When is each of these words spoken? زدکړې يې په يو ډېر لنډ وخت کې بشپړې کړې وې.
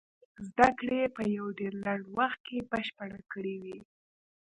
زدکړې 0.47 0.95
يې 1.01 1.07
په 1.15 1.21
يو 1.35 1.45
ډېر 1.59 1.73
لنډ 1.85 2.03
وخت 2.17 2.39
کې 2.47 2.67
بشپړې 2.71 3.21
کړې 3.31 3.55
وې. 3.63 3.77